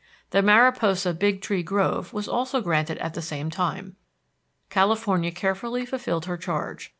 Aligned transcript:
The 0.31 0.41
Mariposa 0.41 1.13
Big 1.13 1.43
Tree 1.43 1.61
Grove 1.61 2.11
was 2.11 2.27
also 2.27 2.59
granted 2.59 2.97
at 2.97 3.13
the 3.13 3.21
same 3.21 3.51
time. 3.51 3.97
California 4.71 5.29
carefully 5.31 5.85
fulfilled 5.85 6.25
her 6.25 6.37
charge. 6.37 6.89